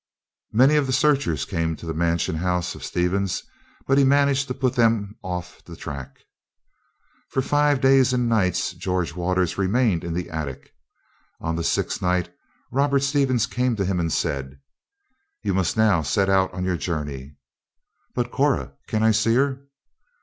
[0.51, 3.43] Many of the searchers came to the mansion house of Stevens;
[3.85, 6.21] but he managed to put them off the track.
[7.29, 10.73] For five days and nights George Waters remained in the attic.
[11.39, 12.33] On the sixth night
[12.71, 14.59] Robert Stevens came to him and said:
[15.43, 17.35] "You must now set out on your journey."
[18.15, 19.67] "But Cora can I see her?"